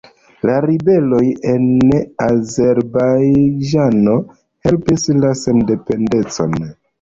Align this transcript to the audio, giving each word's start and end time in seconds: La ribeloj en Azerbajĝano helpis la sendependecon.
La 0.49 0.53
ribeloj 0.63 1.19
en 1.51 1.67
Azerbajĝano 2.27 4.17
helpis 4.69 5.07
la 5.21 5.31
sendependecon. 5.43 6.59